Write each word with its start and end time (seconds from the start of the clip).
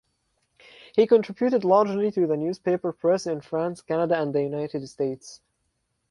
He 0.95 1.05
contributed 1.05 1.63
largely 1.63 2.09
to 2.09 2.25
the 2.25 2.35
newspaper 2.35 2.91
press 2.91 3.27
in 3.27 3.41
France, 3.41 3.83
Canada, 3.83 4.19
and 4.19 4.33
the 4.33 4.41
United 4.41 4.87
States. 4.89 5.41